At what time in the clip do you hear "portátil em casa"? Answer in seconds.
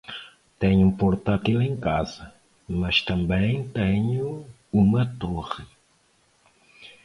0.91-2.33